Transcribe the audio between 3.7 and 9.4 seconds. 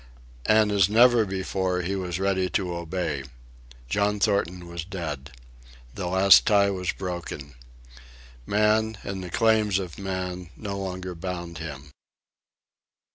John Thornton was dead. The last tie was broken. Man and the